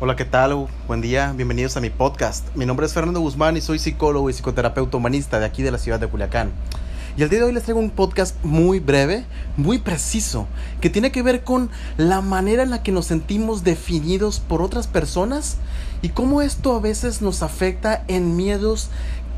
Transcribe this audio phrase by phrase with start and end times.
[0.00, 0.68] Hola, ¿qué tal?
[0.86, 2.54] Buen día, bienvenidos a mi podcast.
[2.54, 5.78] Mi nombre es Fernando Guzmán y soy psicólogo y psicoterapeuta humanista de aquí de la
[5.78, 6.52] ciudad de Culiacán.
[7.16, 9.24] Y el día de hoy les traigo un podcast muy breve,
[9.56, 10.46] muy preciso,
[10.80, 14.86] que tiene que ver con la manera en la que nos sentimos definidos por otras
[14.86, 15.56] personas
[16.00, 18.90] y cómo esto a veces nos afecta en miedos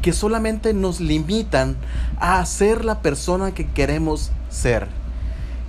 [0.02, 1.78] que solamente nos limitan
[2.18, 4.88] a ser la persona que queremos ser.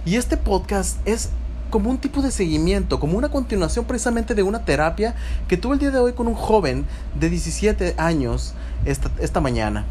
[0.03, 1.29] Y este podcast es
[1.71, 5.15] como un tipo de seguimiento, como una continuación precisamente de una terapia
[5.47, 6.85] que tuve el día de hoy con un joven
[7.19, 8.53] de 17 años
[8.85, 9.85] esta, esta mañana.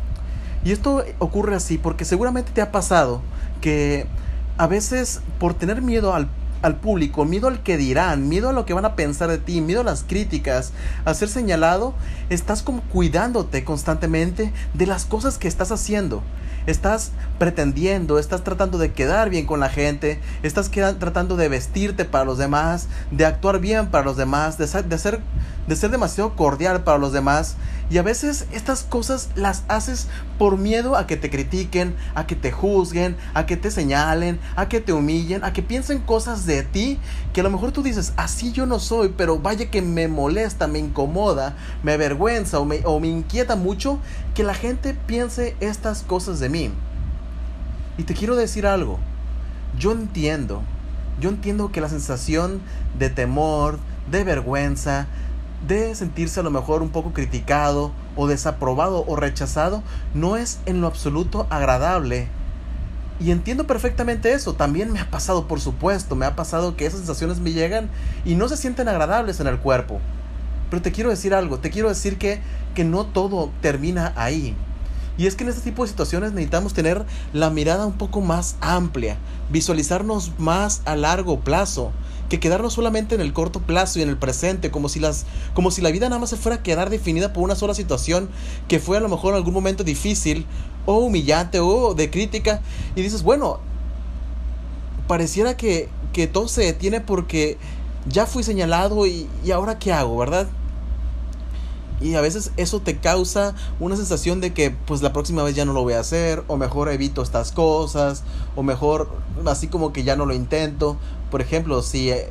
[0.64, 3.22] Y esto ocurre así porque seguramente te ha pasado
[3.60, 4.06] que
[4.58, 6.28] a veces por tener miedo al,
[6.62, 9.60] al, público, miedo al que dirán, miedo a lo que van a pensar de ti,
[9.60, 10.72] miedo a las críticas,
[11.04, 11.94] a ser señalado,
[12.28, 16.22] estás como cuidándote constantemente de las cosas que estás haciendo
[16.66, 22.24] estás pretendiendo, estás tratando de quedar bien con la gente, estás tratando de vestirte para
[22.24, 25.20] los demás, de actuar bien para los demás, de ser, de ser,
[25.66, 27.56] de ser demasiado cordial para los demás.
[27.90, 30.06] Y a veces estas cosas las haces
[30.38, 34.68] por miedo a que te critiquen, a que te juzguen, a que te señalen, a
[34.68, 37.00] que te humillen, a que piensen cosas de ti
[37.32, 40.68] que a lo mejor tú dices, así yo no soy, pero vaya que me molesta,
[40.68, 43.98] me incomoda, me avergüenza o me, o me inquieta mucho
[44.34, 46.70] que la gente piense estas cosas de mí.
[47.98, 49.00] Y te quiero decir algo,
[49.76, 50.62] yo entiendo,
[51.20, 52.60] yo entiendo que la sensación
[52.98, 53.78] de temor,
[54.10, 55.06] de vergüenza,
[55.66, 59.82] de sentirse a lo mejor un poco criticado o desaprobado o rechazado
[60.14, 62.28] no es en lo absoluto agradable.
[63.20, 64.54] Y entiendo perfectamente eso.
[64.54, 67.90] También me ha pasado, por supuesto, me ha pasado que esas sensaciones me llegan
[68.24, 70.00] y no se sienten agradables en el cuerpo.
[70.70, 72.40] Pero te quiero decir algo, te quiero decir que,
[72.74, 74.56] que no todo termina ahí.
[75.18, 77.04] Y es que en este tipo de situaciones necesitamos tener
[77.34, 79.18] la mirada un poco más amplia,
[79.50, 81.92] visualizarnos más a largo plazo,
[82.30, 85.70] que quedarnos solamente en el corto plazo y en el presente, como si las como
[85.70, 88.30] si la vida nada más se fuera a quedar definida por una sola situación
[88.68, 90.46] que fue a lo mejor en algún momento difícil
[90.86, 92.62] o humillante o de crítica
[92.94, 93.58] y dices, bueno,
[95.08, 97.58] pareciera que, que todo se detiene porque
[98.06, 100.48] ya fui señalado y, y ahora qué hago, ¿verdad?
[102.00, 105.64] Y a veces eso te causa una sensación de que pues la próxima vez ya
[105.64, 108.22] no lo voy a hacer, o mejor evito estas cosas,
[108.56, 109.10] o mejor
[109.46, 110.96] así como que ya no lo intento.
[111.30, 112.30] Por ejemplo, si eh,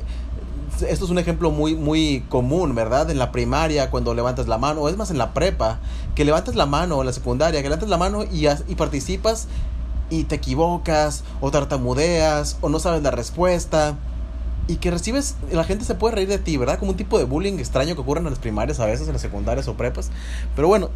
[0.88, 3.10] esto es un ejemplo muy muy común, ¿verdad?
[3.10, 5.78] En la primaria cuando levantas la mano, o es más en la prepa,
[6.14, 9.46] que levantas la mano en la secundaria, que levantas la mano y, y participas
[10.10, 13.96] y te equivocas o tartamudeas o no sabes la respuesta
[14.70, 16.78] y que recibes, la gente se puede reír de ti, ¿verdad?
[16.78, 19.20] Como un tipo de bullying extraño que ocurre en las primarias a veces, en las
[19.20, 20.12] secundarias o prepas.
[20.54, 20.90] Pero bueno,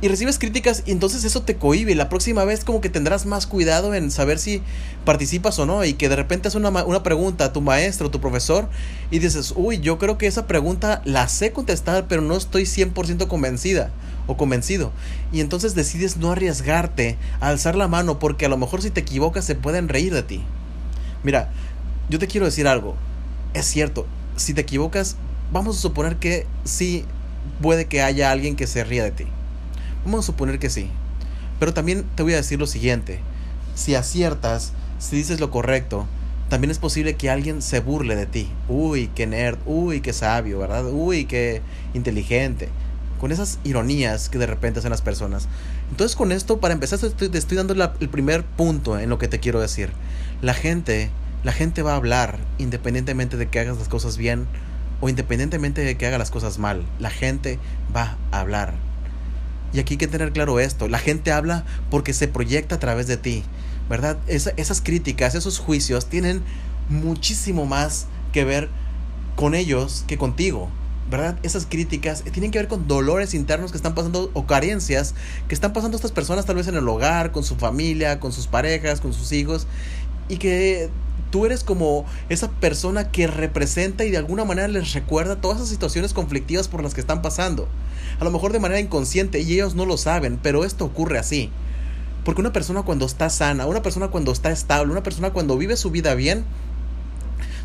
[0.00, 1.94] y recibes críticas y entonces eso te cohibe.
[1.94, 4.62] La próxima vez como que tendrás más cuidado en saber si
[5.04, 8.18] participas o no y que de repente es una, una pregunta a tu maestro tu
[8.18, 8.66] profesor
[9.10, 13.28] y dices, uy, yo creo que esa pregunta la sé contestar, pero no estoy 100%
[13.28, 13.90] convencida
[14.26, 14.90] o convencido.
[15.32, 19.44] Y entonces decides no arriesgarte alzar la mano porque a lo mejor si te equivocas
[19.44, 20.42] se pueden reír de ti.
[21.22, 21.52] Mira,
[22.12, 22.94] yo te quiero decir algo.
[23.54, 24.06] Es cierto,
[24.36, 25.16] si te equivocas,
[25.50, 27.06] vamos a suponer que sí
[27.62, 29.24] puede que haya alguien que se ría de ti.
[30.04, 30.90] Vamos a suponer que sí.
[31.58, 33.20] Pero también te voy a decir lo siguiente.
[33.74, 36.06] Si aciertas, si dices lo correcto,
[36.50, 38.50] también es posible que alguien se burle de ti.
[38.68, 40.84] Uy, qué nerd, uy, qué sabio, ¿verdad?
[40.92, 41.62] Uy, qué
[41.94, 42.68] inteligente.
[43.18, 45.48] Con esas ironías que de repente hacen las personas.
[45.90, 49.40] Entonces con esto, para empezar, te estoy, dando el primer punto en lo que te
[49.40, 49.92] quiero decir.
[50.42, 51.10] La gente
[51.44, 54.46] la gente va a hablar independientemente de que hagas las cosas bien
[55.00, 56.86] o independientemente de que hagas las cosas mal.
[57.00, 57.58] La gente
[57.94, 58.74] va a hablar.
[59.72, 60.88] Y aquí hay que tener claro esto.
[60.88, 63.42] La gente habla porque se proyecta a través de ti.
[63.88, 64.16] ¿Verdad?
[64.28, 66.42] esas críticas, esos juicios tienen
[66.88, 68.70] muchísimo más que ver
[69.34, 70.70] con ellos que contigo.
[71.10, 71.36] ¿verdad?
[71.42, 75.14] Esas críticas tienen que ver con dolores internos que están pasando o carencias
[75.46, 78.46] que están pasando estas personas tal vez en el hogar, con su familia, con sus
[78.46, 79.66] parejas, con sus hijos
[80.28, 80.88] y que
[81.32, 85.70] tú eres como esa persona que representa y de alguna manera les recuerda todas esas
[85.70, 87.66] situaciones conflictivas por las que están pasando.
[88.20, 91.50] A lo mejor de manera inconsciente y ellos no lo saben, pero esto ocurre así.
[92.24, 95.76] Porque una persona cuando está sana, una persona cuando está estable, una persona cuando vive
[95.76, 96.44] su vida bien,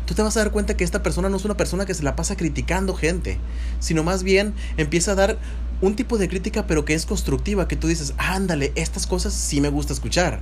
[0.06, 2.02] tú te vas a dar cuenta que esta persona no es una persona que se
[2.02, 3.38] la pasa criticando gente,
[3.78, 5.38] sino más bien empieza a dar
[5.82, 9.60] un tipo de crítica pero que es constructiva, que tú dices, ándale, estas cosas sí
[9.60, 10.40] me gusta escuchar.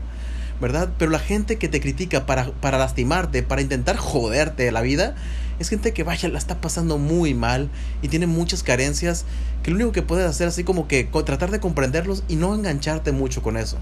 [0.60, 0.90] ¿Verdad?
[0.98, 5.14] Pero la gente que te critica para, para lastimarte, para intentar joderte la vida,
[5.58, 7.70] es gente que vaya, la está pasando muy mal
[8.02, 9.24] y tiene muchas carencias
[9.62, 12.54] que lo único que puedes hacer es así como que tratar de comprenderlos y no
[12.54, 13.78] engancharte mucho con eso.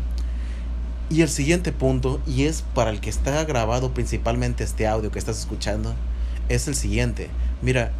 [1.11, 5.19] Y el siguiente punto, y es para el que está grabado principalmente este audio que
[5.19, 5.95] estás escuchando,
[6.49, 7.29] es el siguiente.
[7.61, 7.93] Mira,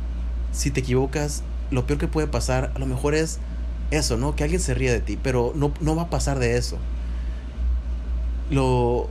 [0.53, 3.39] si te equivocas, lo peor que puede pasar a lo mejor es
[3.91, 4.35] eso, ¿no?
[4.35, 6.79] Que alguien se ríe de ti, pero no, no va a pasar de eso.
[8.51, 9.09] Lo,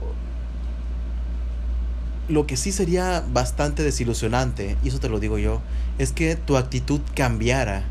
[2.28, 5.60] lo que sí sería bastante desilusionante, y eso te lo digo yo,
[5.98, 7.84] es que tu actitud cambiara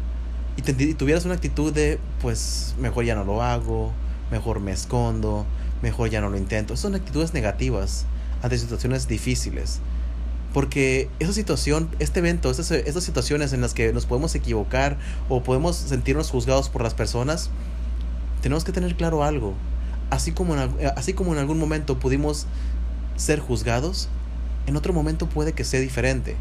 [0.55, 3.91] y, tuvieras una actitud de, pues, mejor ya no lo hago,
[4.31, 5.45] mejor me escondo,
[5.81, 6.77] mejor ya no lo intento.
[6.77, 8.05] Son actitudes negativas
[8.41, 9.79] ante situaciones difíciles.
[10.53, 14.97] Porque esa situación, este evento, estas, estas situaciones en las que nos podemos equivocar
[15.27, 17.49] o podemos sentirnos juzgados por las personas,
[18.41, 19.55] tenemos que tener claro algo.
[20.13, 22.45] Así como en, así como en algún momento pudimos
[23.15, 24.09] ser juzgados,
[24.67, 26.35] en otro momento puede que sea diferente.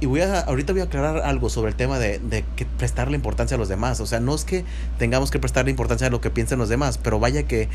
[0.00, 3.16] Y voy a, ahorita voy a aclarar algo sobre el tema de, de que prestarle
[3.16, 4.00] importancia a los demás.
[4.00, 4.66] O sea, no es que
[4.98, 7.70] tengamos que prestarle importancia a lo que piensen los demás, pero vaya que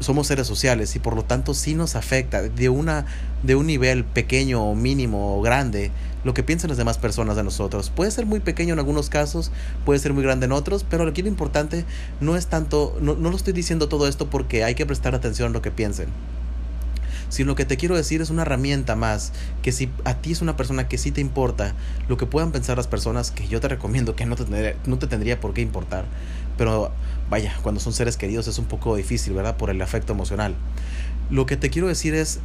[0.00, 3.06] somos seres sociales y por lo tanto sí nos afecta de, una,
[3.44, 5.92] de un nivel pequeño o mínimo o grande
[6.24, 7.90] lo que piensan las demás personas de nosotros.
[7.90, 9.50] Puede ser muy pequeño en algunos casos,
[9.84, 11.84] puede ser muy grande en otros, pero aquí lo importante
[12.20, 15.50] no es tanto, no, no lo estoy diciendo todo esto porque hay que prestar atención
[15.50, 16.08] a lo que piensen
[17.30, 19.32] sino lo que te quiero decir es una herramienta más,
[19.62, 21.74] que si a ti es una persona que sí te importa,
[22.08, 25.06] lo que puedan pensar las personas, que yo te recomiendo que no te, no te
[25.06, 26.04] tendría por qué importar,
[26.58, 26.90] pero
[27.30, 29.56] vaya, cuando son seres queridos es un poco difícil, ¿verdad?
[29.56, 30.56] Por el afecto emocional.
[31.30, 32.40] Lo que te quiero decir es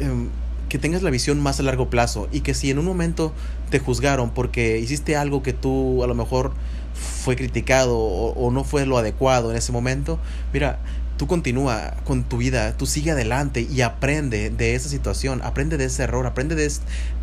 [0.00, 0.28] em,
[0.72, 3.34] que tengas la visión más a largo plazo y que si en un momento
[3.68, 6.54] te juzgaron porque hiciste algo que tú a lo mejor
[6.94, 10.18] fue criticado o, no fue lo adecuado en ese momento,
[10.50, 10.78] mira,
[11.18, 15.84] tú continúa con tu vida, tú sigue adelante y aprende de esa situación, aprende de
[15.84, 16.72] ese error, aprende de,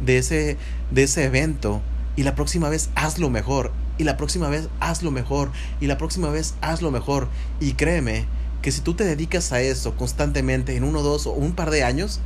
[0.06, 0.58] de, ese,
[0.92, 1.82] de ese evento
[2.16, 5.50] y la próxima vez hazlo mejor y la próxima vez hazlo mejor
[5.82, 7.30] y la próxima vez hazlo mejor.
[7.60, 8.28] Y créeme
[8.62, 11.84] que si tú te dedicas a eso constantemente en uno, dos o un par de
[11.84, 12.22] años,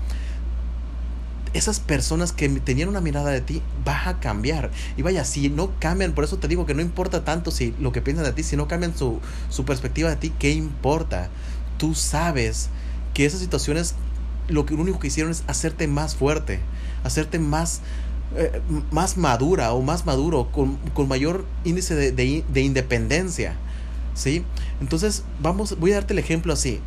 [1.54, 4.72] esas personas que tenían una mirada de ti va a cambiar.
[4.98, 7.92] Y vaya, si no cambian, por eso te digo que no importa tanto si lo
[7.92, 9.20] que piensan de ti, si no cambian su,
[9.50, 11.30] su perspectiva de ti, ¿qué importa?
[11.78, 12.70] tú sabes
[13.14, 13.96] que esas situaciones
[14.48, 16.60] lo, que, lo único que hicieron es hacerte más fuerte,
[17.04, 17.82] hacerte más,
[18.38, 23.58] eh, más madura o más maduro, con, con mayor índice de, de, de, independencia.
[24.16, 24.46] ¿Sí?
[24.80, 26.80] Entonces, vamos, voy a darte el ejemplo así.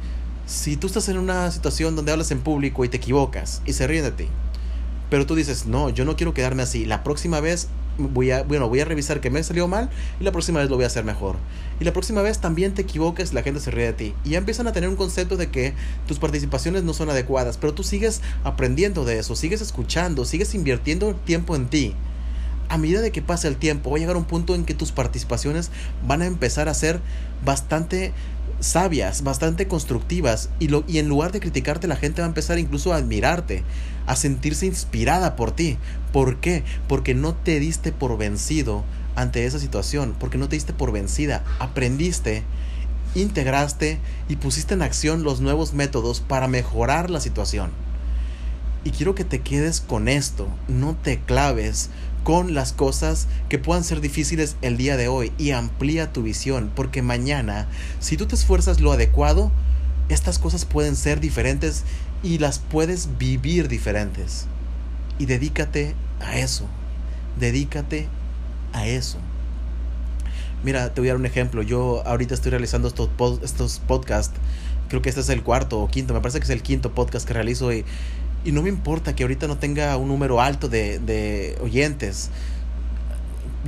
[0.46, 3.86] Si tú estás en una situación donde hablas en público y te equivocas y se
[3.86, 4.28] ríen de ti,
[5.10, 7.68] pero tú dices, no, yo no quiero quedarme así, la próxima vez
[7.98, 10.76] voy a, bueno, voy a revisar que me salió mal y la próxima vez lo
[10.76, 11.36] voy a hacer mejor.
[11.80, 14.14] Y la próxima vez también te equivoques, la gente se ríe de ti.
[14.24, 15.74] Y ya empiezan a tener un concepto de que
[16.06, 21.14] tus participaciones no son adecuadas, pero tú sigues aprendiendo de eso, sigues escuchando, sigues invirtiendo
[21.14, 21.94] tiempo en ti.
[22.68, 24.92] A medida de que pase el tiempo, va a llegar un punto en que tus
[24.92, 25.70] participaciones
[26.06, 27.00] van a empezar a ser
[27.44, 28.12] bastante
[28.60, 32.58] sabias, bastante constructivas y, lo, y en lugar de criticarte la gente va a empezar
[32.58, 33.62] incluso a admirarte,
[34.06, 35.78] a sentirse inspirada por ti.
[36.12, 36.64] ¿Por qué?
[36.88, 38.84] Porque no te diste por vencido
[39.14, 42.42] ante esa situación, porque no te diste por vencida, aprendiste,
[43.14, 43.98] integraste
[44.28, 47.70] y pusiste en acción los nuevos métodos para mejorar la situación.
[48.84, 51.90] Y quiero que te quedes con esto, no te claves
[52.26, 56.72] con las cosas que puedan ser difíciles el día de hoy y amplía tu visión,
[56.74, 57.68] porque mañana,
[58.00, 59.52] si tú te esfuerzas lo adecuado,
[60.08, 61.84] estas cosas pueden ser diferentes
[62.24, 64.46] y las puedes vivir diferentes.
[65.20, 66.66] Y dedícate a eso,
[67.38, 68.08] dedícate
[68.72, 69.18] a eso.
[70.64, 71.62] Mira, te voy a dar un ejemplo.
[71.62, 73.08] Yo ahorita estoy realizando estos,
[73.44, 74.34] estos podcasts.
[74.88, 76.12] Creo que este es el cuarto o quinto.
[76.12, 77.72] Me parece que es el quinto podcast que realizo.
[77.72, 77.84] Y
[78.46, 82.30] y no me importa que ahorita no tenga un número alto de, de oyentes.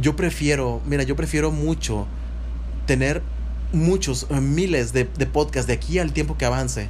[0.01, 2.07] Yo prefiero, mira, yo prefiero mucho
[2.87, 3.21] tener
[3.73, 6.89] muchos, eh, miles de, de podcasts de aquí al tiempo que avance.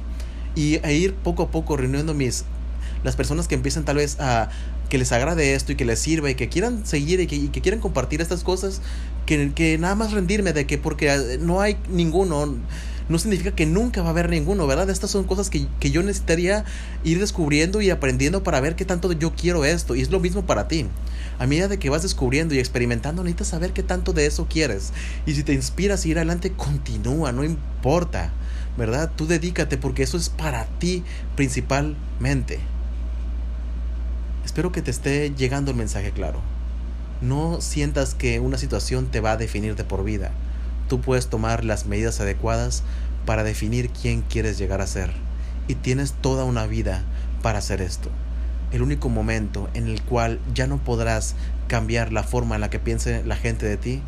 [0.55, 2.45] Y e ir poco a poco reuniendo mis,
[3.03, 4.49] las personas que empiecen tal vez a
[4.89, 7.47] que les agrade esto y que les sirva y que quieran seguir y que, y
[7.49, 8.81] que quieran compartir estas cosas,
[9.25, 12.55] que, que, nada más rendirme de que porque eh, no hay ninguno,
[13.09, 14.89] no significa que nunca va a haber ninguno, ¿verdad?
[14.91, 16.63] Estas son cosas que, que yo necesitaría
[17.03, 19.95] ir descubriendo y aprendiendo para ver qué tanto yo quiero esto.
[19.95, 20.85] Y es lo mismo para ti.
[21.39, 24.93] A medida de que vas descubriendo y experimentando, necesitas saber qué tanto de eso quieres.
[25.25, 28.31] Y si te inspiras a ir adelante, continúa, no importa,
[28.77, 29.11] ¿verdad?
[29.15, 31.03] Tú dedícate porque eso es para ti
[31.35, 32.59] principalmente.
[34.45, 36.41] Espero que te esté llegando el mensaje claro.
[37.21, 40.31] No sientas que una situación te va a definir de por vida
[40.89, 42.83] tú puedes tomar las medidas adecuadas
[43.25, 45.11] para definir quién quieres llegar a ser.
[45.69, 47.03] Y tienes toda una vida
[47.41, 48.09] para hacer esto.
[48.73, 51.35] El único momento en el cual ya no podrás
[51.67, 54.01] cambiar la forma en la que piense la gente de ti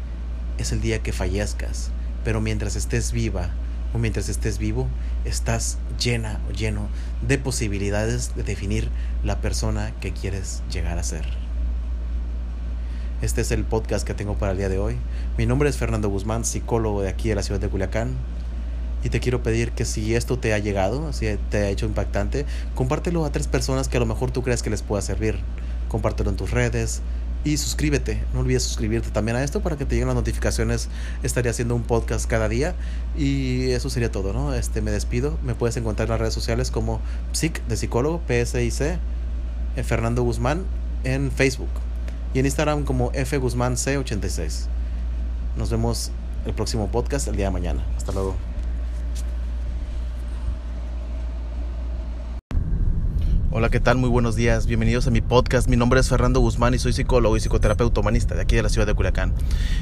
[0.58, 1.92] es el día que fallezcas.
[2.24, 3.50] Pero mientras estés viva
[3.94, 4.88] o mientras estés vivo,
[5.24, 6.88] estás llena o lleno
[7.28, 8.90] de posibilidades de definir
[9.24, 11.41] la persona que quieres llegar a ser.
[13.22, 14.96] Este es el podcast que tengo para el día de hoy.
[15.38, 18.16] Mi nombre es Fernando Guzmán, psicólogo de aquí de la ciudad de Culiacán.
[19.04, 22.48] Y te quiero pedir que si esto te ha llegado, si te ha hecho impactante,
[22.74, 25.38] compártelo a tres personas que a lo mejor tú crees que les pueda servir.
[25.88, 27.04] Compártelo en tus redes,
[27.44, 28.24] y suscríbete.
[28.34, 30.90] No olvides suscribirte también a esto para que te lleguen las notificaciones.
[31.22, 32.74] Estaré haciendo un podcast cada día
[33.16, 34.56] y eso sería todo, ¿no?
[34.56, 35.38] Este me despido.
[35.44, 37.02] Me puedes encontrar en las redes sociales como
[37.34, 38.98] psic de psicólogo PSIC
[39.84, 40.66] Fernando Guzmán
[41.04, 41.70] en Facebook
[42.34, 44.68] y en Instagram como F Guzmán C86.
[45.58, 46.12] Nos vemos
[46.46, 47.86] el próximo podcast el día de mañana.
[47.98, 48.36] Hasta luego.
[53.54, 53.98] Hola, ¿qué tal?
[53.98, 54.66] Muy buenos días.
[54.66, 55.68] Bienvenidos a mi podcast.
[55.68, 58.70] Mi nombre es Fernando Guzmán y soy psicólogo y psicoterapeuta humanista de aquí de la
[58.70, 59.34] ciudad de Culiacán.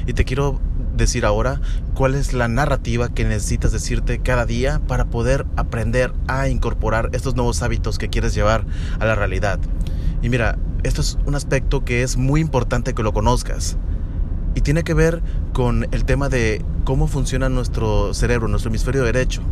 [0.08, 0.60] Y te quiero
[0.96, 1.60] decir ahora
[1.94, 7.36] cuál es la narrativa que necesitas decirte cada día para poder aprender a incorporar estos
[7.36, 8.66] nuevos hábitos que quieres llevar
[8.98, 9.60] a la realidad.
[10.20, 13.76] Y mira, esto es un aspecto que es muy importante que lo conozcas.
[14.54, 15.22] Y tiene que ver
[15.52, 19.42] con el tema de cómo funciona nuestro cerebro, nuestro hemisferio derecho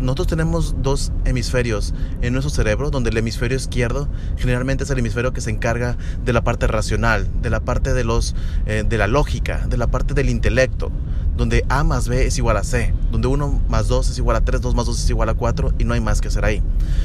[0.00, 5.32] nosotros tenemos dos hemisferios en nuestro cerebro, donde el hemisferio izquierdo generalmente es el hemisferio
[5.32, 8.34] que se encarga de la parte racional, de la parte de, los,
[8.66, 10.92] eh, de la lógica, de la parte del intelecto,
[11.36, 14.42] donde A más B es igual a C, donde 1 más 2 es igual a
[14.42, 16.62] 3, 2 más 2 es igual a 4 y no hay más que hacer ahí,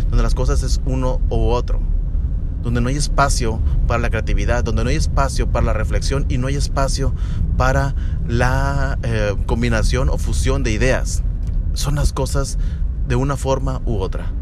[0.10, 1.80] donde las cosas es uno u otro
[2.68, 6.38] donde no hay espacio para la creatividad, donde no hay espacio para la reflexión y
[6.38, 7.16] no hay espacio
[7.56, 7.96] para
[8.28, 11.24] la eh, combinación o fusión de ideas
[11.76, 12.58] son las cosas
[13.08, 14.34] de una forma u otra.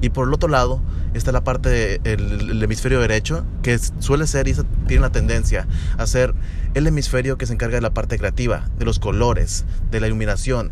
[0.00, 0.80] Y por el otro lado
[1.14, 4.54] está la parte del hemisferio derecho, que suele ser y
[4.86, 6.32] tiene la tendencia a ser
[6.74, 10.70] el hemisferio que se encarga de la parte creativa, de los colores, de la iluminación,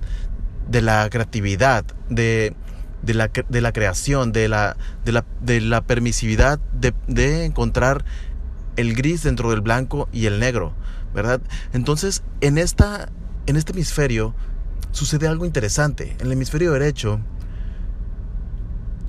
[0.68, 2.54] de la creatividad, de,
[3.04, 8.04] la, de la, creación, de la, de la, de la permisividad de, de encontrar
[8.76, 10.74] el gris dentro del blanco y el negro,
[11.14, 11.40] ¿verdad?
[11.72, 13.08] Entonces, en, esta,
[13.46, 14.34] en este hemisferio
[14.92, 16.16] sucede algo interesante.
[16.20, 17.20] En el hemisferio derecho,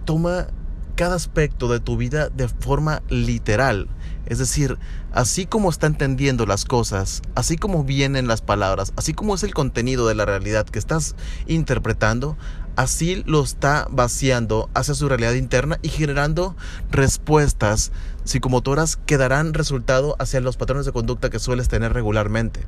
[0.06, 0.48] toma
[0.96, 3.88] cada aspecto de tu vida de forma literal.
[4.26, 4.78] Es decir,
[5.14, 9.54] así como está entendiendo las cosas, así como vienen las palabras, así como es el
[9.54, 11.16] contenido de la realidad que estás
[11.46, 12.36] interpretando,
[12.78, 16.56] así lo está vaciando hacia su realidad interna y generando
[16.92, 17.92] respuestas
[18.24, 22.66] psicomotoras que darán resultado hacia los patrones de conducta que sueles tener regularmente.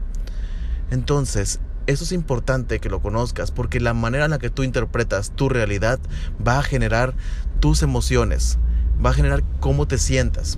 [0.90, 5.32] Entonces, eso es importante que lo conozcas porque la manera en la que tú interpretas
[5.32, 6.00] tu realidad
[6.46, 7.14] va a generar
[7.60, 8.58] tus emociones,
[9.04, 10.58] va a generar cómo te sientas.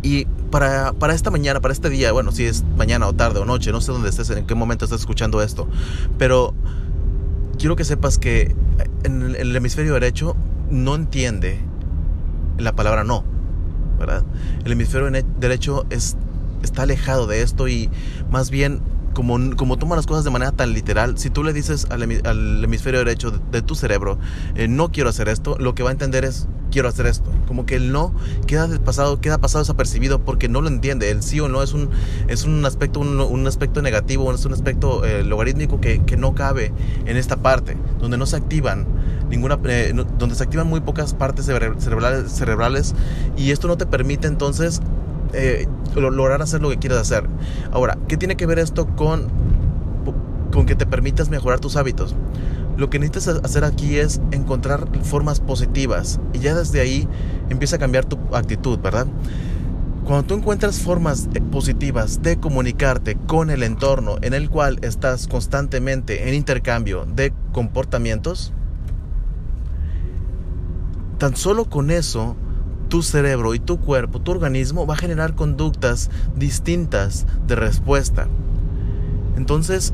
[0.00, 3.44] Y para, para, esta mañana, para este día, bueno, si es mañana o tarde o
[3.44, 5.68] noche, no sé dónde estés, en qué momento estás escuchando esto,
[6.18, 6.54] pero
[7.58, 8.54] quiero que sepas que
[9.04, 10.36] en el hemisferio derecho
[10.70, 11.58] no entiende
[12.58, 13.24] la palabra no,
[13.98, 14.24] ¿verdad?
[14.64, 16.16] El hemisferio derecho es,
[16.62, 17.90] está alejado de esto y
[18.30, 18.80] más bien
[19.14, 23.00] como, como toma las cosas de manera tan literal, si tú le dices al, hemisferio
[23.00, 24.18] derecho de, tu cerebro,
[24.54, 27.30] eh, no quiero hacer esto, lo que va a entender es, quiero hacer esto.
[27.46, 28.12] Como que el no
[28.46, 31.10] queda pasado, queda pasado desapercibido porque no lo entiende.
[31.10, 31.90] El sí o no es un,
[32.28, 36.72] es un aspecto, un, aspecto negativo, es un aspecto eh, logarítmico que, que, no cabe
[37.06, 38.86] en esta parte, donde no se activan
[39.28, 42.94] ninguna, eh, donde se activan muy pocas partes cerebrales, cerebrales
[43.36, 44.80] y esto no te permite entonces
[45.32, 47.24] eh, lograr hacer lo que quieres hacer.
[47.72, 49.28] Ahora, ¿qué tiene que ver esto con,
[50.52, 52.14] con que te permitas mejorar tus hábitos?
[52.78, 57.08] Lo que necesitas hacer aquí es encontrar formas positivas y ya desde ahí
[57.50, 59.08] empieza a cambiar tu actitud, ¿verdad?
[60.04, 66.28] Cuando tú encuentras formas positivas de comunicarte con el entorno en el cual estás constantemente
[66.28, 68.52] en intercambio de comportamientos,
[71.18, 72.36] tan solo con eso
[72.88, 78.28] tu cerebro y tu cuerpo, tu organismo va a generar conductas distintas de respuesta.
[79.36, 79.90] Entonces,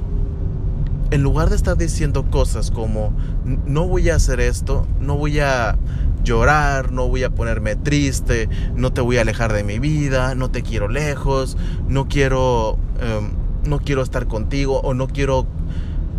[1.14, 5.78] en lugar de estar diciendo cosas como no voy a hacer esto, no voy a
[6.24, 10.50] llorar, no voy a ponerme triste, no te voy a alejar de mi vida, no
[10.50, 11.56] te quiero lejos,
[11.88, 13.30] no quiero, em,
[13.68, 15.46] no quiero estar contigo o no quiero,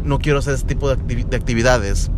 [0.03, 2.09] no quiero hacer este tipo de actividades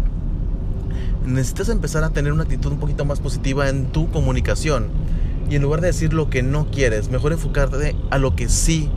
[1.25, 4.87] necesitas empezar a tener una actitud un poquito más positiva en tu comunicación.
[5.49, 8.89] Y en lugar de decir lo que no quieres, mejor enfocarte a lo que sí.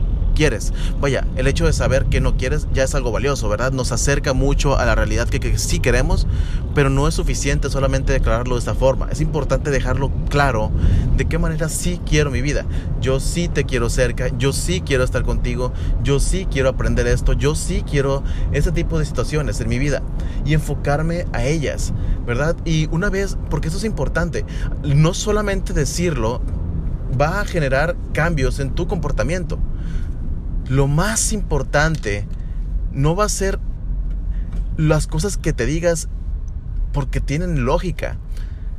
[0.99, 3.71] Vaya, el hecho de saber que no quieres ya es algo valioso, ¿verdad?
[3.71, 6.25] Nos acerca mucho a la realidad que, sí queremos,
[6.73, 9.07] pero no es suficiente solamente declararlo de esta forma.
[9.11, 10.71] Es importante dejarlo claro
[11.15, 12.65] de qué manera sí quiero mi vida.
[12.99, 17.33] Yo sí te quiero cerca, yo sí quiero estar contigo, yo sí quiero aprender esto,
[17.33, 20.01] yo sí quiero ese tipo de situaciones en mi vida
[20.43, 21.93] y enfocarme a ellas,
[22.25, 22.55] ¿verdad?
[22.65, 24.43] Y una vez, porque eso es importante,
[24.83, 26.41] no solamente decirlo,
[27.19, 29.59] va a generar cambios en tu comportamiento.
[30.71, 32.25] Lo más importante
[32.93, 33.59] no va a ser
[34.77, 36.07] las cosas que te digas
[36.93, 38.15] porque tienen lógica,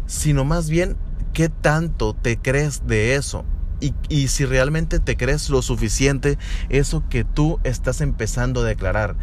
[0.07, 0.97] sino más bien
[1.35, 3.45] qué tanto te crees de eso
[3.79, 6.39] y, y, si realmente te crees lo suficiente
[6.71, 9.15] eso que tú estás empezando a declarar,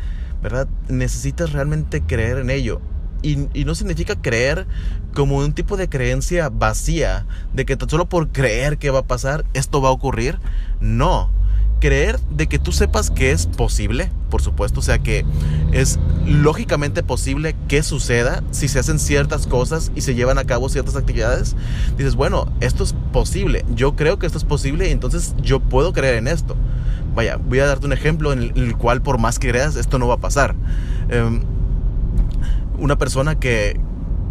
[0.43, 0.67] ¿verdad?
[0.89, 2.81] Necesitas realmente creer en ello.
[3.23, 4.67] Y, y, no significa creer
[5.15, 9.43] como un tipo de creencia vacía, de que solo por creer que va a pasar,
[9.55, 10.37] esto va a ocurrir.
[10.79, 11.31] No,
[11.79, 15.25] creer de que tú sepas que es posible, por supuesto, o sea que
[15.71, 20.69] es lógicamente posible que suceda si se hacen ciertas cosas y se llevan a cabo
[20.69, 21.55] ciertas actividades.
[21.97, 25.93] Dices, bueno, esto es posible, yo creo que esto es posible y entonces yo puedo
[25.93, 26.55] creer en esto.
[27.15, 30.07] Vaya, voy a darte un ejemplo en el, cual por más que creas, esto no
[30.07, 30.55] va a pasar.
[31.11, 31.41] Um,
[32.77, 33.79] una persona que,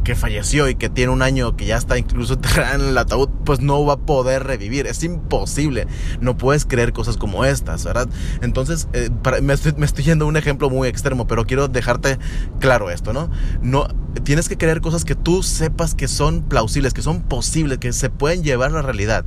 [0.09, 2.39] que falleció y que tiene un año que ya está incluso
[2.75, 4.87] en el ataúd, pues no va a poder revivir.
[4.87, 5.87] Es imposible.
[6.23, 8.09] No puedes creer cosas como estas, ¿verdad?
[8.41, 11.69] Entonces, eh, para, me, estoy, me, estoy, yendo a un ejemplo muy extremo, pero quiero
[11.69, 12.19] dejarte
[12.59, 13.29] claro esto, ¿no?
[13.61, 13.87] No
[14.25, 18.09] tienes que creer cosas que tú sepas que son plausibles, que son posibles, que se
[18.09, 19.27] pueden llevar a la realidad.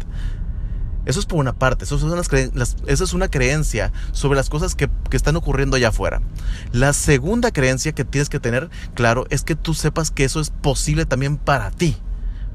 [1.06, 4.76] Eso es por una parte, eso es una, eso es una creencia sobre las cosas
[4.76, 6.22] que, que, están ocurriendo allá afuera.
[6.72, 10.52] La segunda creencia que tienes que tener claro es que tú sepas que eso es
[10.52, 11.98] posible también para ti.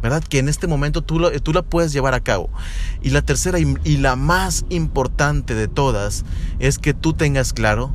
[0.02, 0.22] ¿Verdad?
[0.22, 2.50] Que en este momento tú, lo, tú la puedes llevar a cabo.
[3.02, 6.24] Y la tercera y, y la más importante de todas
[6.58, 7.92] es que tú tengas claro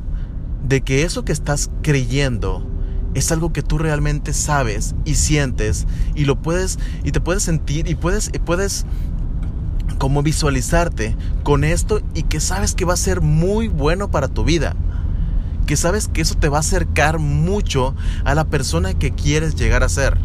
[0.66, 2.66] de que eso que estás creyendo
[3.14, 7.88] es algo que tú realmente sabes y sientes y lo puedes y te puedes sentir
[7.88, 8.86] y puedes y puedes
[10.02, 14.42] como visualizarte con esto y que sabes que va a ser muy bueno para tu
[14.42, 14.74] vida.
[15.64, 17.94] Que sabes que eso te va a acercar mucho
[18.24, 20.18] a la persona que quieres llegar a ser.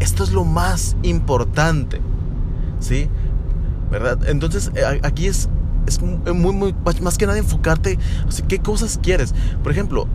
[0.00, 2.00] Esto es lo más importante.
[2.80, 3.08] ¿Sí?
[3.88, 4.18] ¿Verdad?
[4.28, 4.72] Entonces
[5.04, 5.48] aquí es,
[5.86, 8.00] es muy, muy, más que nada enfocarte.
[8.48, 9.32] ¿Qué cosas quieres?
[9.62, 10.08] Por ejemplo,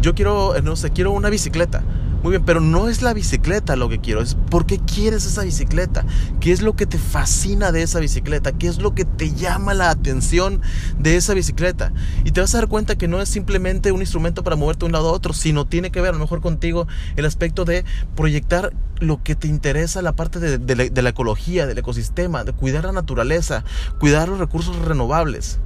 [0.00, 1.82] yo quiero, no sé, quiero una bicicleta.
[2.22, 5.42] Muy bien, pero no es la bicicleta lo que quiero, es por qué quieres esa
[5.42, 6.04] bicicleta,
[6.38, 9.72] qué es lo que te fascina de esa bicicleta, qué es lo que te llama
[9.72, 10.60] la atención
[10.98, 11.94] de esa bicicleta.
[12.24, 14.86] Y te vas a dar cuenta que no es simplemente un instrumento para moverte de
[14.86, 17.86] un lado a otro, sino tiene que ver a lo mejor contigo el aspecto de
[18.16, 22.44] proyectar lo que te interesa, la parte de, de, la, de la ecología, del ecosistema,
[22.44, 23.64] de cuidar la naturaleza,
[23.98, 25.58] cuidar los recursos renovables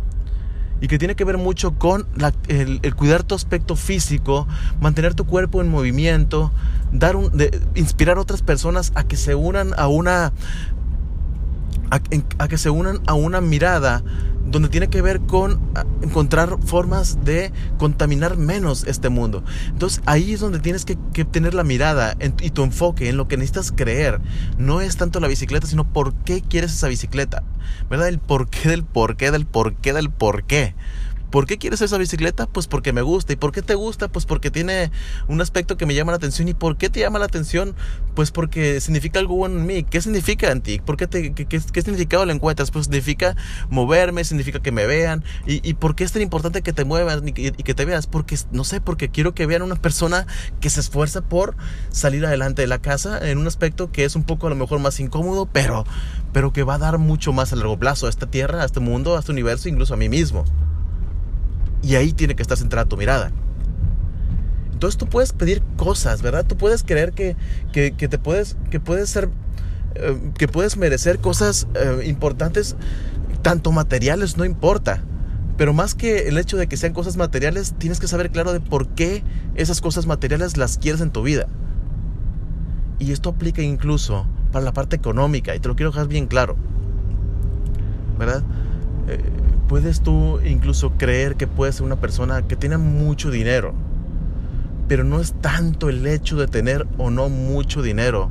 [0.80, 4.46] y que tiene que ver mucho con la, el, cuidar tu aspecto físico,
[4.80, 6.52] mantener tu cuerpo en movimiento,
[6.92, 10.32] dar un, de, inspirar a otras personas a que se unan a una
[11.90, 14.02] a, que se unan a una mirada
[14.44, 15.60] donde tiene que ver con
[16.02, 19.42] encontrar formas de contaminar menos este mundo.
[19.68, 23.36] Entonces ahí es donde tienes que, tener la mirada y tu enfoque en lo que
[23.36, 24.20] necesitas creer.
[24.58, 27.42] No es tanto la bicicleta, sino por qué quieres esa bicicleta.
[27.88, 28.08] ¿Verdad?
[28.08, 30.74] El porqué del porqué del porqué del porqué.
[31.34, 32.46] ¿Por qué quieres esa bicicleta?
[32.46, 33.32] Pues porque me gusta.
[33.32, 34.06] ¿Y por qué te gusta?
[34.06, 34.92] Pues porque tiene
[35.26, 36.46] un aspecto que me llama la atención.
[36.46, 37.74] ¿Y por qué te llama la atención?
[38.14, 39.82] Pues porque significa algo bueno en mí.
[39.82, 40.78] ¿Qué significa en ti?
[40.78, 42.70] ¿Por qué, qué, significado le encuentras?
[42.70, 43.34] Pues significa
[43.68, 45.24] moverme, significa que me vean.
[45.44, 48.06] ¿Y, y por qué es tan importante que te muevas y, que te veas?
[48.06, 50.28] Porque, no sé, porque quiero que vean una persona
[50.60, 51.56] que se esfuerza por
[51.90, 54.78] salir adelante de la casa en un aspecto que es un poco a lo mejor
[54.78, 55.84] más incómodo, pero,
[56.32, 58.78] pero que va a dar mucho más a largo plazo a esta tierra, a este
[58.78, 60.44] mundo, a este universo, incluso a mí mismo.
[61.84, 63.30] Y ahí tiene que estar centrada tu mirada.
[64.72, 66.44] Entonces tú puedes pedir cosas, ¿verdad?
[66.46, 67.36] Tú puedes creer que,
[67.72, 69.28] que, te puedes, que puedes ser,
[69.94, 72.76] eh, que puedes merecer cosas eh, importantes,
[73.42, 75.02] tanto materiales, no importa.
[75.56, 78.60] Pero más que el hecho de que sean cosas materiales, tienes que saber claro de
[78.60, 79.22] por qué
[79.54, 81.46] esas cosas materiales las quieres en tu vida.
[82.98, 86.56] Y esto aplica incluso para la parte económica, y te lo quiero dejar bien claro.
[88.18, 88.42] ¿Verdad?
[89.08, 89.20] Eh,
[89.68, 93.74] puedes tú incluso creer que puedes ser una persona que tiene mucho dinero.
[94.88, 98.30] Pero no es tanto el hecho de tener o no mucho dinero,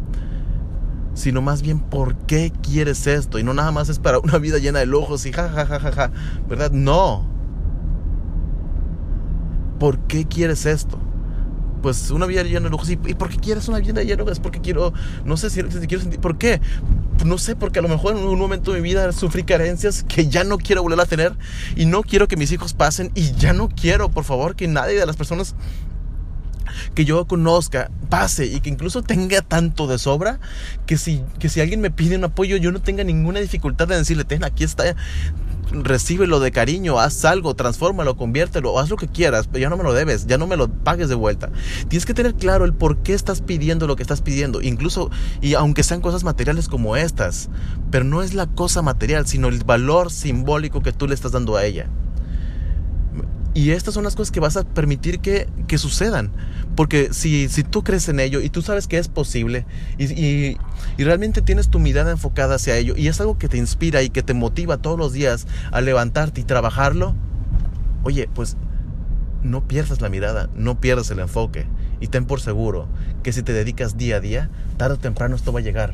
[1.16, 3.40] sino más bien por qué quieres esto.
[3.40, 5.80] Y no nada más es para una vida llena de lujos y ja, ja, ja,
[5.80, 6.12] ja, ja,
[6.48, 6.72] ¿verdad?
[6.72, 7.26] No.
[9.80, 11.00] ¿Por qué quieres esto?
[11.84, 12.90] pues una vida llena de lujos.
[12.90, 14.40] ¿Y, por qué quieres una vida llena de lujos?
[14.40, 14.94] Porque quiero,
[15.26, 16.62] no sé si, si quiero sentir, ¿por qué?
[17.24, 20.28] No sé, porque a lo mejor en un momento de mi vida sufrí carencias que
[20.28, 21.34] ya no quiero volver a tener
[21.76, 25.00] y no quiero que mis hijos pasen y ya no quiero, por favor, que nadie
[25.00, 25.56] de las personas
[26.96, 30.40] que yo conozca pase y que incluso tenga tanto de sobra
[30.86, 33.98] que si, que si alguien me pide un apoyo yo no tenga ninguna dificultad de
[33.98, 34.96] decirle, ten, aquí está,
[35.72, 39.84] recíbelo de cariño, haz algo, transfórmalo, conviértelo, haz lo que quieras, pero ya no me
[39.84, 41.52] lo debes, ya no me lo pagues de vuelta.
[41.88, 45.10] Tienes que tener claro el por qué estás pidiendo lo que estás pidiendo, incluso,
[45.42, 47.50] y aunque sean cosas materiales como estas,
[47.92, 51.56] pero no es la cosa material, sino el valor simbólico que tú le estás dando
[51.56, 51.88] a ella.
[53.56, 56.32] Y estas son las cosas que vas a permitir que, que sucedan.
[56.76, 59.66] Porque si, si, tú crees en ello y tú sabes que es posible
[59.98, 60.58] y, y,
[60.98, 64.10] y, realmente tienes tu mirada enfocada hacia ello y es algo que te inspira y
[64.10, 67.16] que te motiva todos los días a levantarte y trabajarlo,
[68.04, 68.58] oye, pues
[69.44, 71.68] no pierdas la mirada, no pierdas el enfoque
[72.00, 72.88] y ten por seguro
[73.24, 75.94] que si te dedicas día a día, tarde o temprano esto va a llegar.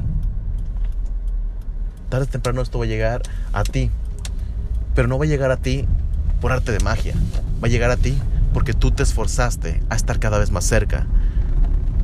[2.09, 3.21] Tarde o temprano esto va a llegar
[3.53, 3.91] a ti.
[4.95, 5.85] Pero no va a llegar a ti
[6.41, 7.13] por arte de magia.
[7.63, 8.17] Va a llegar a ti
[8.53, 11.07] porque tú te esforzaste a estar cada vez más cerca.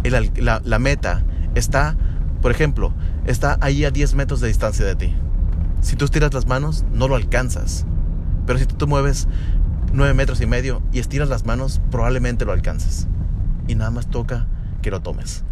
[0.03, 1.23] La, meta
[1.55, 1.97] está,
[2.41, 2.93] por ejemplo,
[3.25, 5.15] está ahí a 10 metros de distancia de ti.
[5.81, 7.86] Si tú estiras las manos, no lo alcanzas.
[8.45, 9.27] Pero si tú te mueves
[9.93, 13.08] 9 metros y medio y estiras las manos, probablemente lo alcances.
[13.67, 14.45] Y nada más toca
[14.81, 15.43] que lo tomes.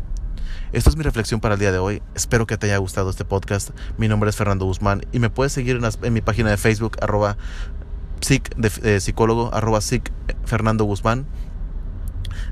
[0.72, 2.02] Esta es mi reflexión para el día de hoy.
[2.16, 3.72] Espero que te haya gustado este podcast.
[3.98, 6.98] Mi nombre es Fernando Guzmán y me puedes seguir en, en mi página de Facebook,
[7.02, 7.38] arroba
[8.24, 10.12] psic de, de psicólogo, arroba psic
[10.46, 11.26] Fernando Guzmán.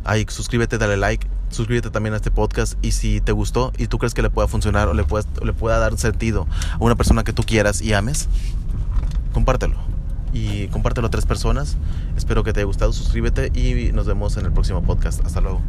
[0.03, 3.97] Ahí suscríbete, dale like, suscríbete también a este podcast y si te gustó y tú
[3.97, 6.95] crees que le pueda funcionar o le, puedes, o le pueda dar sentido a una
[6.95, 8.27] persona que tú quieras y ames,
[9.33, 9.75] compártelo.
[10.33, 11.75] Y compártelo a tres personas.
[12.15, 15.25] Espero que te haya gustado, suscríbete y nos vemos en el próximo podcast.
[15.25, 15.61] Hasta luego.